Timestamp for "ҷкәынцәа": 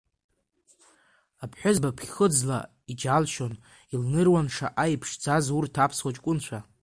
6.15-6.59